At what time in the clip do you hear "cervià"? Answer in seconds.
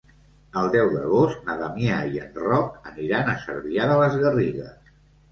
3.43-3.85